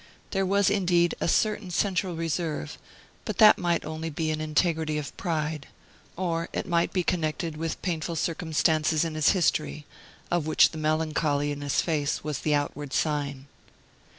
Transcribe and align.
There 0.31 0.47
was, 0.47 0.71
indeed, 0.71 1.13
a 1.21 1.27
certain 1.27 1.69
central 1.69 2.15
reserve; 2.15 2.79
but 3.23 3.37
that 3.37 3.59
might 3.59 3.85
only 3.85 4.11
he 4.17 4.31
an 4.31 4.41
integrity 4.41 4.97
of 4.97 5.15
pride; 5.15 5.67
or 6.17 6.49
it 6.53 6.65
might 6.65 6.91
be 6.91 7.03
connected 7.03 7.55
with 7.55 7.79
painful 7.83 8.15
circumstances 8.15 9.05
in 9.05 9.13
his 9.13 9.29
history, 9.29 9.85
of 10.31 10.47
which 10.47 10.69
the 10.69 10.79
melancholy 10.79 11.51
in 11.51 11.61
his 11.61 11.81
face 11.83 12.23
was 12.23 12.39
the 12.39 12.55
outward 12.55 12.93
sign. 12.93 13.45